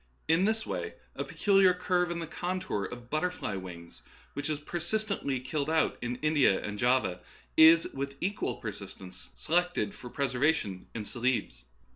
[0.27, 4.01] In this way a peculiar curve in the contour of butterflies' wings,
[4.33, 7.19] which is per sistently killed out in India and Java,
[7.55, 11.65] is with equal persistency selected for preservation in Celebes.